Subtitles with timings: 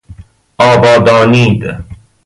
[0.57, 1.83] آبادانید